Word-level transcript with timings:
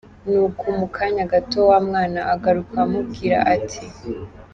Ni 0.27 0.35
uko 0.47 0.65
mu 0.79 0.87
kanya 0.95 1.23
gato 1.33 1.59
wa 1.69 1.79
mwana 1.87 2.21
agaruka 2.33 2.75
amubwira 2.85 3.37
ati. 3.55 3.83